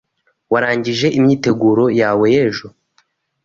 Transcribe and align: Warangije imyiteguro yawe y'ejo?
Warangije 0.51 1.07
imyiteguro 1.17 1.83
yawe 1.99 2.25
y'ejo? 2.35 2.67